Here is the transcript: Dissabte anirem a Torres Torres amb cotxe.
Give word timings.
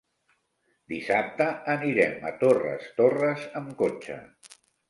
Dissabte 0.93 1.47
anirem 1.75 2.25
a 2.31 2.33
Torres 2.47 2.91
Torres 3.03 3.47
amb 3.63 3.73
cotxe. 3.83 4.19